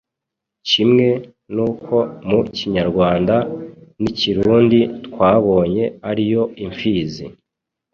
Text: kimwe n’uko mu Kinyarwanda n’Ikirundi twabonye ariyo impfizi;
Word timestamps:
kimwe 0.69 1.07
n’uko 1.53 1.95
mu 2.29 2.39
Kinyarwanda 2.55 3.35
n’Ikirundi 4.01 4.79
twabonye 5.05 5.83
ariyo 6.09 6.43
impfizi; 6.63 7.25